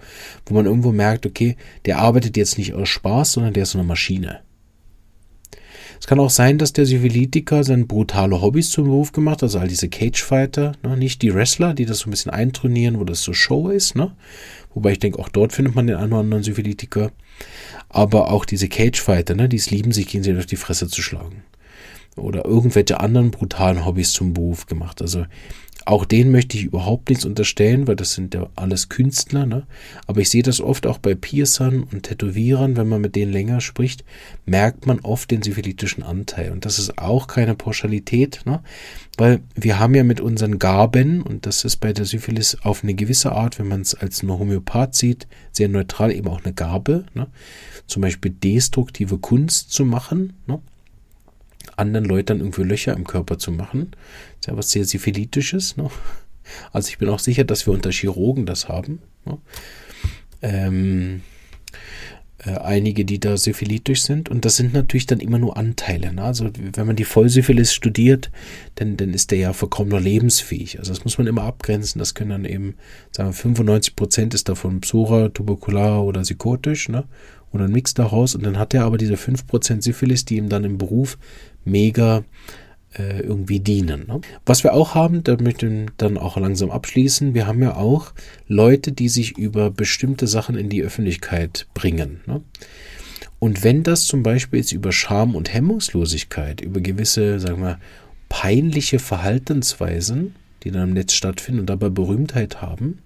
[0.46, 1.56] wo man irgendwo merkt, okay,
[1.86, 4.40] der arbeitet jetzt nicht aus Spaß, sondern der ist so eine Maschine.
[6.00, 9.68] Es kann auch sein, dass der Syphilitiker seine brutale Hobbys zum Beruf gemacht, also all
[9.68, 10.96] diese Cagefighter, ne?
[10.96, 14.12] nicht die Wrestler, die das so ein bisschen eintrainieren, wo das so Show ist, ne?
[14.74, 17.10] Wobei ich denke, auch dort findet man den einen oder anderen Syphilitiker.
[17.88, 19.48] Aber auch diese Cagefighter, ne?
[19.48, 21.42] die es lieben, sich gegenseitig auf die Fresse zu schlagen
[22.18, 25.00] oder irgendwelche anderen brutalen Hobbys zum Beruf gemacht.
[25.02, 25.24] Also
[25.88, 29.46] auch denen möchte ich überhaupt nichts unterstellen, weil das sind ja alles Künstler.
[29.46, 29.66] Ne?
[30.06, 33.62] Aber ich sehe das oft auch bei Piercern und Tätowierern, wenn man mit denen länger
[33.62, 34.04] spricht,
[34.44, 36.52] merkt man oft den syphilitischen Anteil.
[36.52, 38.60] Und das ist auch keine Pauschalität, ne?
[39.16, 42.92] weil wir haben ja mit unseren Gaben, und das ist bei der Syphilis auf eine
[42.92, 47.06] gewisse Art, wenn man es als nur Homöopath sieht, sehr neutral eben auch eine Gabe.
[47.14, 47.28] Ne?
[47.86, 50.34] Zum Beispiel destruktive Kunst zu machen.
[50.46, 50.60] Ne?
[51.78, 53.90] Anderen Leuten irgendwie Löcher im Körper zu machen.
[53.90, 55.76] Das ist ja was sehr Syphilitisches.
[55.76, 55.90] Ne?
[56.72, 59.00] Also ich bin auch sicher, dass wir unter Chirurgen das haben.
[59.24, 59.38] Ne?
[60.42, 61.22] Ähm,
[62.44, 64.28] äh, einige, die da syphilitisch sind.
[64.28, 66.12] Und das sind natürlich dann immer nur Anteile.
[66.12, 66.22] Ne?
[66.22, 68.30] Also wenn man die Vollsyphilis studiert,
[68.76, 70.78] dann, dann ist der ja vollkommen noch lebensfähig.
[70.78, 71.98] Also das muss man immer abgrenzen.
[71.98, 72.76] Das können dann eben,
[73.10, 76.88] sagen wir, 95 Prozent ist davon Psora, tuberkular oder psychotisch.
[76.88, 77.04] Ne?
[77.52, 78.34] Oder ein Mix daraus.
[78.34, 81.18] Und dann hat er aber diese 5% Syphilis, die ihm dann im Beruf
[81.64, 82.24] mega
[82.94, 84.06] äh, irgendwie dienen.
[84.06, 84.20] Ne?
[84.46, 88.12] Was wir auch haben, da möchte ich dann auch langsam abschließen, wir haben ja auch
[88.46, 92.20] Leute, die sich über bestimmte Sachen in die Öffentlichkeit bringen.
[92.26, 92.42] Ne?
[93.38, 97.78] Und wenn das zum Beispiel jetzt über Scham und Hemmungslosigkeit, über gewisse, sagen wir,
[98.28, 100.34] peinliche Verhaltensweisen,
[100.64, 102.98] die dann im Netz stattfinden und dabei Berühmtheit haben,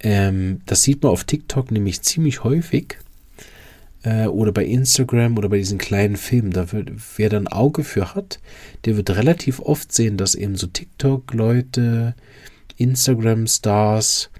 [0.00, 2.96] ähm, das sieht man auf TikTok nämlich ziemlich häufig,
[4.08, 7.84] äh, oder bei Instagram oder bei diesen kleinen Filmen, da wird, wer da ein Auge
[7.84, 8.40] für hat,
[8.84, 12.14] der wird relativ oft sehen, dass eben so TikTok-Leute,
[12.76, 14.30] Instagram-Stars,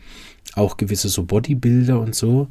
[0.55, 2.49] auch gewisse so Bodybuilder und so,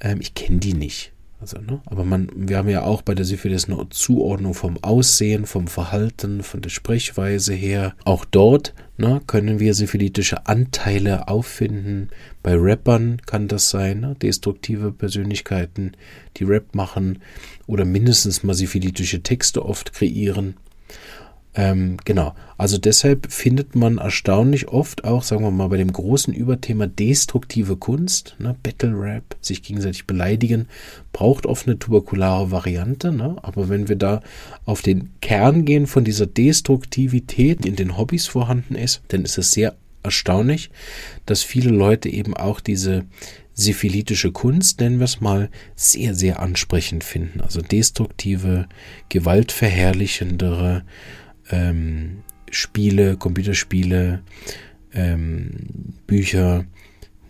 [0.00, 1.12] ähm, ich kenne die nicht.
[1.40, 1.80] Also, ne?
[1.86, 6.42] Aber man, wir haben ja auch bei der Syphilis eine Zuordnung vom Aussehen, vom Verhalten,
[6.42, 7.94] von der Sprechweise her.
[8.04, 12.10] Auch dort ne, können wir syphilitische Anteile auffinden.
[12.42, 14.16] Bei Rappern kann das sein, ne?
[14.20, 15.92] destruktive Persönlichkeiten,
[16.36, 17.20] die Rap machen
[17.66, 20.56] oder mindestens mal syphilitische Texte oft kreieren.
[21.58, 22.36] Ähm, genau.
[22.56, 27.76] Also deshalb findet man erstaunlich oft auch, sagen wir mal, bei dem großen Überthema destruktive
[27.76, 30.68] Kunst, ne, Battle Rap, sich gegenseitig beleidigen,
[31.12, 33.10] braucht oft eine tuberkulare Variante.
[33.10, 33.36] Ne?
[33.42, 34.20] Aber wenn wir da
[34.66, 39.36] auf den Kern gehen von dieser Destruktivität, die in den Hobbys vorhanden ist, dann ist
[39.36, 40.70] es sehr erstaunlich,
[41.26, 43.04] dass viele Leute eben auch diese
[43.52, 47.40] syphilitische Kunst, nennen wir es mal, sehr, sehr ansprechend finden.
[47.40, 48.68] Also destruktive,
[49.08, 50.84] gewaltverherrlichendere
[51.50, 54.22] ähm, Spiele, Computerspiele,
[54.92, 55.50] ähm,
[56.06, 56.64] Bücher,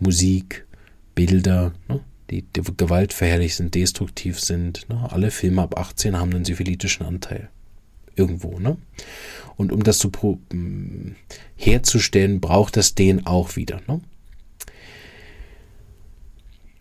[0.01, 0.67] Musik,
[1.15, 2.01] Bilder, ne?
[2.31, 4.89] die, die gewaltverherrlich sind, destruktiv sind.
[4.89, 5.09] Ne?
[5.11, 7.51] Alle Filme ab 18 haben einen syphilitischen Anteil.
[8.19, 8.77] irgendwo, ne?
[9.57, 10.11] Und um das zu
[11.57, 14.01] herzustellen, braucht das den auch wieder, ne?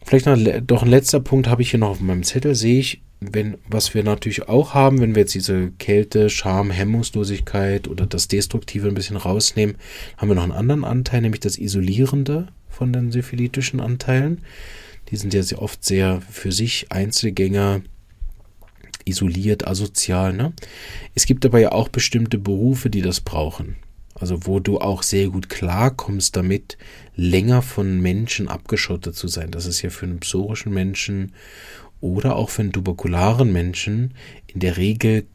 [0.07, 3.01] Vielleicht noch doch ein letzter Punkt habe ich hier noch auf meinem Zettel, sehe ich,
[3.19, 8.29] wenn, was wir natürlich auch haben, wenn wir jetzt diese Kälte, Scham, Hemmungslosigkeit oder das
[8.29, 9.75] Destruktive ein bisschen rausnehmen,
[10.15, 14.43] haben wir noch einen anderen Anteil, nämlich das Isolierende von den syphilitischen Anteilen.
[15.09, 17.81] Die sind ja sehr oft sehr für sich Einzelgänger,
[19.03, 20.31] isoliert, asozial.
[20.31, 20.53] Ne?
[21.15, 23.75] Es gibt aber ja auch bestimmte Berufe, die das brauchen.
[24.19, 26.77] Also wo du auch sehr gut klarkommst damit,
[27.15, 29.51] länger von Menschen abgeschottet zu sein.
[29.51, 31.33] Das ist ja für einen psorischen Menschen
[32.01, 34.13] oder auch für einen tuberkularen Menschen
[34.47, 35.25] in der Regel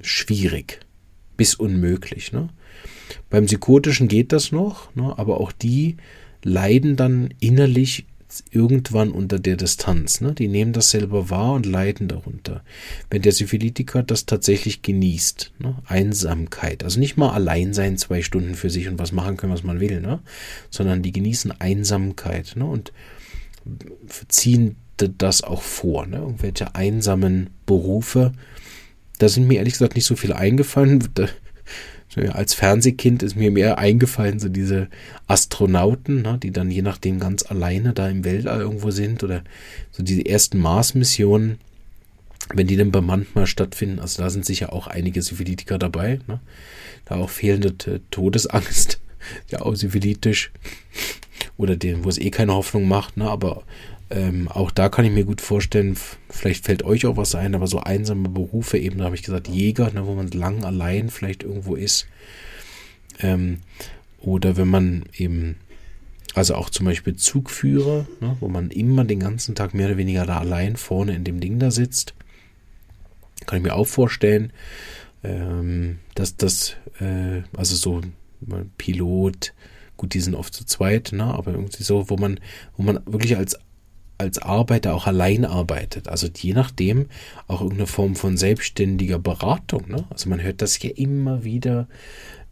[0.00, 0.80] schwierig
[1.36, 2.32] bis unmöglich.
[2.32, 2.48] Ne?
[3.30, 5.14] Beim Psychotischen geht das noch, ne?
[5.16, 5.96] aber auch die
[6.42, 8.06] leiden dann innerlich
[8.50, 10.20] irgendwann unter der Distanz.
[10.20, 10.34] Ne?
[10.34, 12.62] Die nehmen das selber wahr und leiden darunter.
[13.10, 15.76] Wenn der Syphilitiker das tatsächlich genießt, ne?
[15.86, 19.64] Einsamkeit, also nicht mal allein sein zwei Stunden für sich und was machen können, was
[19.64, 20.20] man will, ne?
[20.70, 22.64] sondern die genießen Einsamkeit ne?
[22.66, 22.92] und
[24.28, 26.06] ziehen das auch vor.
[26.06, 26.16] Ne?
[26.16, 28.32] Irgendwelche einsamen Berufe.
[29.18, 31.08] Da sind mir ehrlich gesagt nicht so viele eingefallen.
[32.16, 34.88] Als Fernsehkind ist mir mehr eingefallen, so diese
[35.26, 39.44] Astronauten, ne, die dann je nachdem ganz alleine da im Weltall irgendwo sind oder
[39.92, 41.58] so diese ersten Mars-Missionen,
[42.54, 43.98] wenn die dann bemannt mal stattfinden.
[43.98, 46.20] Also da sind sicher auch einige Syphilitiker dabei.
[46.26, 46.40] Ne?
[47.04, 47.74] Da auch fehlende
[48.10, 49.00] Todesangst,
[49.50, 50.50] ja auch syphilitisch
[51.56, 53.28] oder den, wo es eh keine Hoffnung macht, ne?
[53.28, 53.64] aber
[54.10, 55.96] ähm, auch da kann ich mir gut vorstellen,
[56.30, 59.48] vielleicht fällt euch auch was ein, aber so einsame Berufe, eben da habe ich gesagt,
[59.48, 62.06] Jäger, ne, wo man lang allein vielleicht irgendwo ist.
[63.20, 63.58] Ähm,
[64.20, 65.56] oder wenn man eben,
[66.34, 70.24] also auch zum Beispiel Zugführer, ne, wo man immer den ganzen Tag mehr oder weniger
[70.24, 72.14] da allein vorne in dem Ding da sitzt.
[73.46, 74.52] Kann ich mir auch vorstellen,
[75.22, 78.00] ähm, dass das, äh, also so
[78.78, 79.52] Pilot,
[79.98, 82.40] gut, die sind oft zu zweit, ne, aber irgendwie so, wo man,
[82.78, 83.58] wo man wirklich als
[84.18, 86.08] als Arbeiter auch allein arbeitet.
[86.08, 87.06] Also je nachdem
[87.46, 89.88] auch irgendeine Form von selbstständiger Beratung.
[89.88, 90.04] Ne?
[90.10, 91.88] Also man hört das ja immer wieder.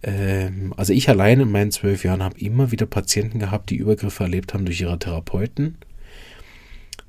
[0.02, 4.22] Ähm, also ich allein in meinen zwölf Jahren habe immer wieder Patienten gehabt, die Übergriffe
[4.22, 5.76] erlebt haben durch ihre Therapeuten.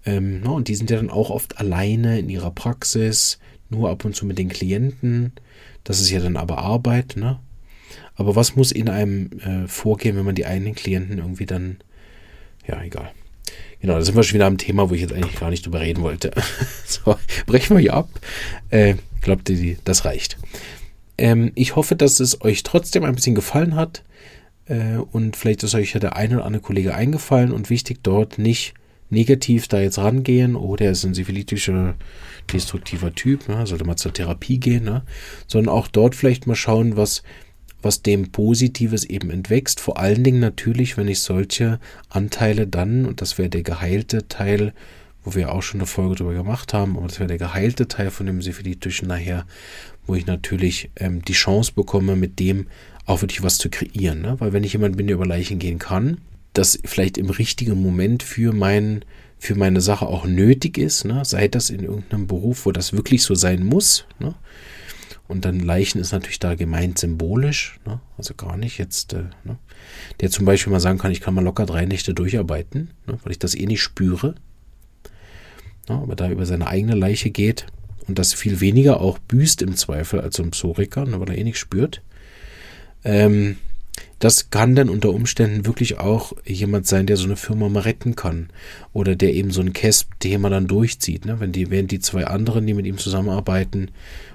[0.05, 3.39] Ähm, no, und die sind ja dann auch oft alleine in ihrer Praxis,
[3.69, 5.33] nur ab und zu mit den Klienten.
[5.83, 7.15] Das ist ja dann aber Arbeit.
[7.15, 7.39] Ne?
[8.15, 11.77] Aber was muss in einem äh, vorgehen, wenn man die eigenen Klienten irgendwie dann,
[12.67, 13.11] ja, egal.
[13.79, 15.81] Genau, da sind wir schon wieder am Thema, wo ich jetzt eigentlich gar nicht drüber
[15.81, 16.31] reden wollte.
[16.85, 18.09] so, brechen wir hier ab.
[18.69, 20.37] Äh, glaubt ihr, das reicht.
[21.17, 24.03] Ähm, ich hoffe, dass es euch trotzdem ein bisschen gefallen hat.
[24.65, 28.39] Äh, und vielleicht ist euch ja der eine oder andere Kollege eingefallen und wichtig dort
[28.39, 28.73] nicht
[29.09, 31.95] negativ da jetzt rangehen, oh, der ist ein syphilitischer,
[32.51, 33.65] destruktiver Typ, ne?
[33.65, 35.03] sollte mal zur Therapie gehen, ne?
[35.47, 37.23] sondern auch dort vielleicht mal schauen, was
[37.87, 39.79] was dem Positives eben entwächst.
[39.79, 44.73] Vor allen Dingen natürlich, wenn ich solche Anteile dann, und das wäre der geheilte Teil,
[45.23, 48.11] wo wir auch schon eine Folge drüber gemacht haben, aber das wäre der geheilte Teil
[48.11, 49.45] von dem Syphilitischen nachher,
[50.05, 52.67] wo ich natürlich ähm, die Chance bekomme, mit dem
[53.05, 54.21] auch wirklich was zu kreieren.
[54.21, 54.35] Ne?
[54.39, 56.19] Weil wenn ich jemand bin, der über Leichen gehen kann,
[56.53, 59.03] das vielleicht im richtigen Moment für meinen
[59.39, 61.23] für meine Sache auch nötig ist, ne?
[61.23, 64.33] sei das in irgendeinem Beruf, wo das wirklich so sein muss, ne?
[65.27, 67.99] Und dann Leichen ist natürlich da gemeint symbolisch, ne?
[68.17, 69.57] also gar nicht jetzt, äh, ne?
[70.21, 73.19] der zum Beispiel mal sagen kann, ich kann mal locker drei Nächte durcharbeiten, ne?
[73.23, 74.35] weil ich das eh nicht spüre.
[75.89, 75.95] Ne?
[75.95, 77.65] Aber da über seine eigene Leiche geht
[78.07, 81.19] und das viel weniger auch büßt im Zweifel als so ein Psoriker, ne?
[81.19, 82.01] weil er eh nicht spürt.
[83.03, 83.57] Ähm,
[84.19, 88.15] das kann dann unter Umständen wirklich auch jemand sein, der so eine Firma mal retten
[88.15, 88.49] kann.
[88.93, 91.25] Oder der eben so ein CASP-Thema dann durchzieht.
[91.25, 91.39] Ne?
[91.39, 93.91] Wenn die, während die zwei anderen, die mit ihm zusammenarbeiten,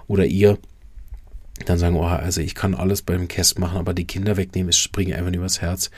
[0.07, 0.59] oder ihr
[1.65, 4.79] dann sagen, oh, also ich kann alles beim Käst machen, aber die Kinder wegnehmen, es
[4.79, 5.91] springt einfach übers Herz.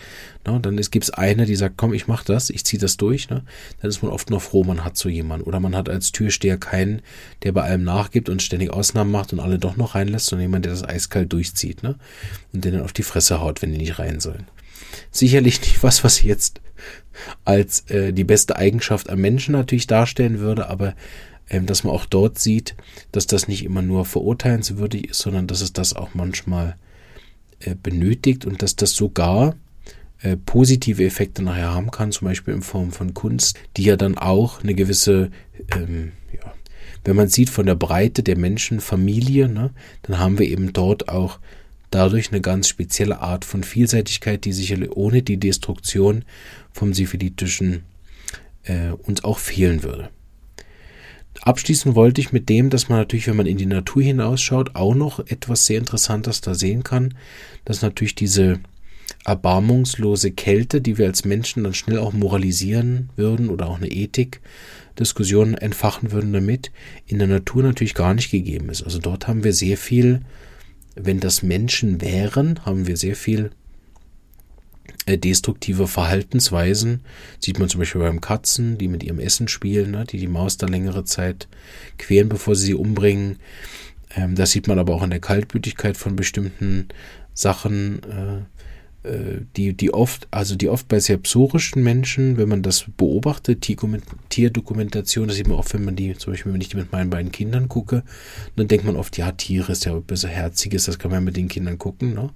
[0.47, 0.59] Ne?
[0.61, 3.31] Dann gibt es eine, die sagt, komm, ich mach das, ich ziehe das durch.
[3.31, 3.45] Ne?
[3.81, 5.47] Dann ist man oft noch froh, man hat so jemanden.
[5.47, 7.03] Oder man hat als Türsteher keinen,
[7.43, 10.65] der bei allem nachgibt und ständig Ausnahmen macht und alle doch noch reinlässt, sondern jemand,
[10.65, 11.97] der das eiskalt durchzieht ne?
[12.53, 14.47] und dann auf die Fresse haut, wenn die nicht rein sollen.
[15.11, 16.61] Sicherlich nicht was, was jetzt
[17.45, 20.95] als äh, die beste Eigenschaft am Menschen natürlich darstellen würde, aber
[21.49, 22.75] dass man auch dort sieht,
[23.13, 26.77] dass das nicht immer nur verurteilenswürdig ist, sondern dass es das auch manchmal
[27.61, 29.55] äh, benötigt und dass das sogar
[30.21, 34.17] äh, positive Effekte nachher haben kann, zum Beispiel in Form von Kunst, die ja dann
[34.17, 35.31] auch eine gewisse,
[35.75, 36.53] ähm, ja,
[37.05, 39.71] wenn man sieht von der Breite der Menschenfamilie, ne,
[40.03, 41.39] dann haben wir eben dort auch
[41.91, 46.25] dadurch eine ganz spezielle Art von Vielseitigkeit, die sicherlich ohne die Destruktion
[46.73, 47.85] vom Syphilitischen
[48.65, 50.11] äh, uns auch fehlen würde.
[51.43, 54.95] Abschließen wollte ich mit dem, dass man natürlich, wenn man in die Natur hinausschaut, auch
[54.95, 57.15] noch etwas sehr Interessantes da sehen kann,
[57.65, 58.61] dass natürlich diese
[59.25, 65.55] erbarmungslose Kälte, die wir als Menschen dann schnell auch moralisieren würden oder auch eine Ethik-Diskussion
[65.55, 66.71] entfachen würden damit,
[67.07, 68.83] in der Natur natürlich gar nicht gegeben ist.
[68.83, 70.21] Also dort haben wir sehr viel,
[70.95, 73.51] wenn das Menschen wären, haben wir sehr viel
[75.07, 77.01] destruktive Verhaltensweisen.
[77.39, 80.57] Sieht man zum Beispiel beim Katzen, die mit ihrem Essen spielen, ne, die die Maus
[80.57, 81.49] da längere Zeit
[81.99, 83.39] quälen, bevor sie sie umbringen.
[84.17, 86.89] Ähm, das sieht man aber auch an der Kaltblütigkeit von bestimmten
[87.35, 88.03] Sachen.
[88.05, 88.43] Äh, äh,
[89.57, 95.29] die, die oft, also die oft bei sehr psorischen Menschen, wenn man das beobachtet, Tierdokumentation,
[95.29, 97.31] das sieht man oft, wenn man die, zum Beispiel, wenn ich die mit meinen beiden
[97.31, 98.03] Kindern gucke,
[98.57, 101.49] dann denkt man oft, ja, Tiere ist ja besser herziges, das kann man mit den
[101.49, 102.31] Kindern gucken, ne?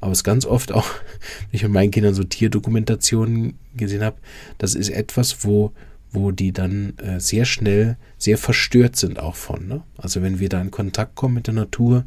[0.00, 0.86] Aber es ist ganz oft auch,
[1.50, 4.16] wenn ich mit meinen Kindern so Tierdokumentationen gesehen habe,
[4.58, 5.72] das ist etwas, wo,
[6.10, 9.82] wo die dann äh, sehr schnell sehr verstört sind auch von, ne?
[9.96, 12.04] Also wenn wir da in Kontakt kommen mit der Natur,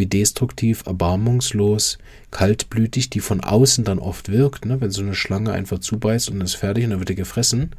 [0.00, 1.98] wie destruktiv, erbarmungslos,
[2.32, 4.80] kaltblütig die von außen dann oft wirkt, ne?
[4.80, 7.70] wenn so eine Schlange einfach zubeißt und ist fertig und dann wird er gefressen.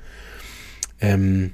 [1.01, 1.51] Ähm,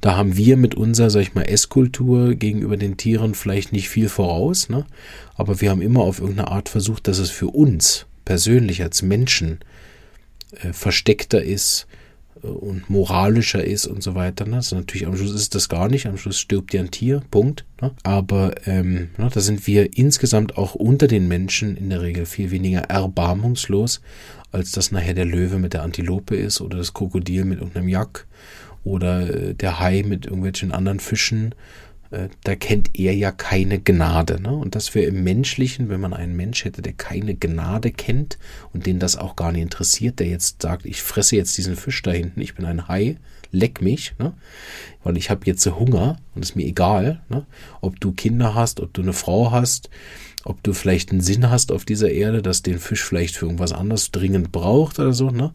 [0.00, 4.08] da haben wir mit unserer, sag ich mal, Esskultur gegenüber den Tieren vielleicht nicht viel
[4.08, 4.86] voraus, ne?
[5.34, 9.60] aber wir haben immer auf irgendeine Art versucht, dass es für uns persönlich als Menschen
[10.60, 11.86] äh, versteckter ist,
[12.44, 14.46] und moralischer ist und so weiter.
[14.46, 14.56] Ne?
[14.56, 16.06] Also natürlich am Schluss ist das gar nicht.
[16.06, 17.64] Am Schluss stirbt ja ein Tier, Punkt.
[17.80, 17.92] Ne?
[18.02, 22.50] Aber ähm, ne, da sind wir insgesamt auch unter den Menschen in der Regel viel
[22.50, 24.00] weniger erbarmungslos,
[24.52, 28.26] als das nachher der Löwe mit der Antilope ist oder das Krokodil mit irgendeinem Jack
[28.84, 31.93] oder äh, der Hai mit irgendwelchen anderen Fischen äh,
[32.44, 34.40] da kennt er ja keine Gnade.
[34.40, 34.52] Ne?
[34.52, 38.38] Und das wäre im Menschlichen, wenn man einen Mensch hätte, der keine Gnade kennt
[38.72, 42.02] und den das auch gar nicht interessiert, der jetzt sagt, ich fresse jetzt diesen Fisch
[42.02, 43.16] da hinten, ich bin ein Hai,
[43.50, 44.34] leck mich, ne?
[45.02, 47.46] weil ich habe jetzt Hunger und ist mir egal, ne?
[47.80, 49.90] ob du Kinder hast, ob du eine Frau hast,
[50.44, 53.72] ob du vielleicht einen Sinn hast auf dieser Erde, dass den Fisch vielleicht für irgendwas
[53.72, 55.52] anderes dringend braucht oder so, ne?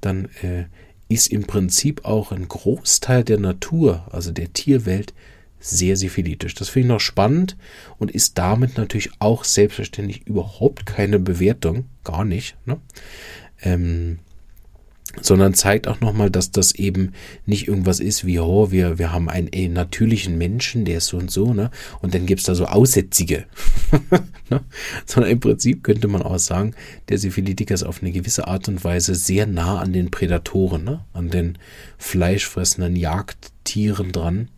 [0.00, 0.64] dann äh,
[1.08, 5.12] ist im Prinzip auch ein Großteil der Natur, also der Tierwelt,
[5.60, 6.54] sehr syphilitisch.
[6.54, 7.56] Das finde ich noch spannend
[7.98, 12.80] und ist damit natürlich auch selbstverständlich überhaupt keine Bewertung, gar nicht, ne?
[13.62, 14.18] ähm,
[15.20, 17.12] sondern zeigt auch nochmal, dass das eben
[17.44, 21.16] nicht irgendwas ist wie, oh, wir, wir haben einen, einen natürlichen Menschen, der ist so
[21.16, 21.70] und so, ne?
[22.00, 23.44] Und dann gibt's da so Aussätzige.
[24.50, 24.60] ne?
[25.06, 26.74] Sondern im Prinzip könnte man auch sagen,
[27.08, 31.04] der Syphilitiker ist auf eine gewisse Art und Weise sehr nah an den Prädatoren, ne?
[31.12, 31.58] an den
[31.98, 34.48] fleischfressenden Jagdtieren dran.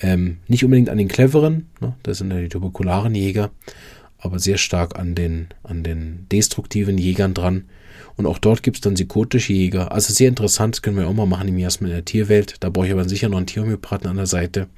[0.00, 3.50] Ähm, nicht unbedingt an den cleveren, ne, das sind ja die tuberkularen Jäger,
[4.18, 7.64] aber sehr stark an den, an den destruktiven Jägern dran.
[8.16, 9.92] Und auch dort gibt es dann psychotische Jäger.
[9.92, 12.56] Also sehr interessant, das können wir auch mal machen im Miasmen in der Tierwelt.
[12.60, 14.68] Da brauche ich aber sicher noch einen Tierhomöopathen an der Seite,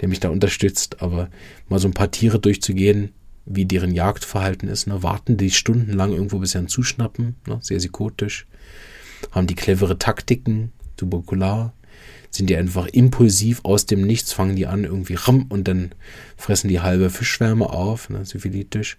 [0.00, 1.00] der mich da unterstützt.
[1.00, 1.30] Aber
[1.68, 3.12] mal so ein paar Tiere durchzugehen,
[3.46, 4.88] wie deren Jagdverhalten ist.
[4.88, 5.02] Ne?
[5.02, 7.36] Warten die stundenlang irgendwo, bis sie einen zuschnappen.
[7.46, 7.58] Ne?
[7.62, 8.46] Sehr psychotisch.
[9.30, 11.72] Haben die clevere Taktiken, tuberkular
[12.30, 15.92] sind die einfach impulsiv aus dem Nichts, fangen die an irgendwie ram und dann
[16.36, 18.98] fressen die halbe Fischschwärme auf, ne, syphilitisch.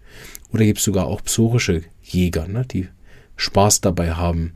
[0.51, 2.87] Oder gibt es sogar auch psorische Jäger, ne, die
[3.37, 4.53] Spaß dabei haben,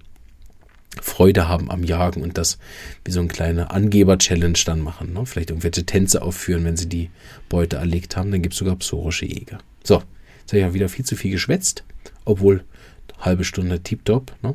[1.01, 2.59] Freude haben am Jagen und das
[3.03, 5.13] wie so ein kleiner Angeber-Challenge dann machen.
[5.13, 5.25] Ne?
[5.25, 7.09] Vielleicht irgendwelche Tänze aufführen, wenn sie die
[7.49, 8.31] Beute erlegt haben.
[8.31, 9.57] Dann gibt es sogar psorische Jäger.
[9.83, 9.95] So,
[10.41, 11.83] jetzt habe ich ja wieder viel zu viel geschwätzt,
[12.25, 12.63] obwohl
[13.19, 14.33] halbe Stunde tiptop.
[14.43, 14.53] Ne?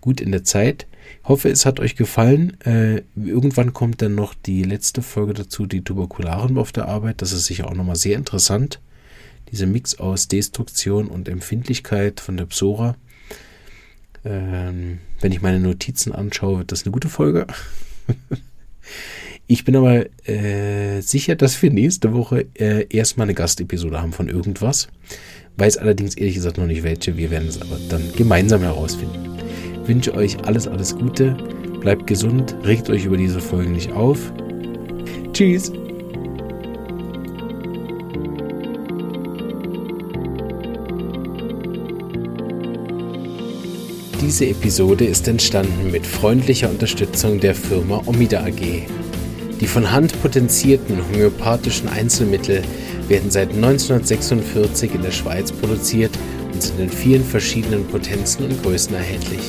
[0.00, 0.86] Gut in der Zeit
[1.24, 2.56] hoffe, es hat euch gefallen.
[2.64, 7.22] Äh, irgendwann kommt dann noch die letzte Folge dazu, die Tuberkularen auf der Arbeit.
[7.22, 8.80] Das ist sicher auch nochmal sehr interessant.
[9.50, 12.96] Dieser Mix aus Destruktion und Empfindlichkeit von der Psora.
[14.24, 17.46] Ähm, wenn ich meine Notizen anschaue, wird das eine gute Folge.
[19.46, 24.28] ich bin aber äh, sicher, dass wir nächste Woche äh, erstmal eine Gastepisode haben von
[24.28, 24.88] irgendwas.
[25.56, 27.16] Weiß allerdings ehrlich gesagt noch nicht welche.
[27.16, 29.41] Wir werden es aber dann gemeinsam herausfinden
[29.86, 31.36] wünsche euch alles, alles Gute.
[31.80, 34.32] Bleibt gesund, regt euch über diese Folgen nicht auf.
[35.32, 35.72] Tschüss.
[44.20, 48.86] Diese Episode ist entstanden mit freundlicher Unterstützung der Firma Omida AG.
[49.60, 52.62] Die von Hand potenzierten homöopathischen Einzelmittel
[53.08, 56.12] werden seit 1946 in der Schweiz produziert
[56.52, 59.40] und sind in vielen verschiedenen Potenzen und Größen erhältlich.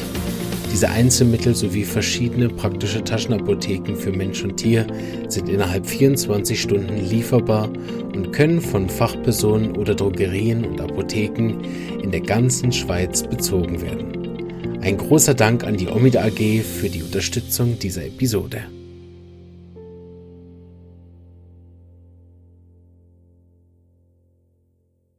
[0.73, 4.87] Diese Einzelmittel sowie verschiedene praktische Taschenapotheken für Mensch und Tier
[5.29, 7.69] sind innerhalb 24 Stunden lieferbar
[8.15, 11.61] und können von Fachpersonen oder Drogerien und Apotheken
[12.01, 14.79] in der ganzen Schweiz bezogen werden.
[14.81, 18.63] Ein großer Dank an die Omida AG für die Unterstützung dieser Episode.